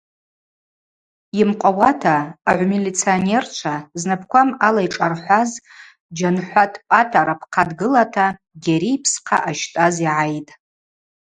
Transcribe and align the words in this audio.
Йымкъвауата 1.37 2.15
агӏвмилиционерчва, 2.49 3.75
знапӏква 4.01 4.41
мъала 4.47 4.81
йшӏархӏваз 4.87 5.51
Джьанхӏватӏ 6.15 6.81
Пӏатӏа 6.87 7.21
рапхъа 7.27 7.63
дгылата 7.69 8.25
Гьари 8.63 8.91
йпсхъа 8.97 9.37
ъащтӏаз 9.47 9.95
йгӏайтӏ. 10.05 10.51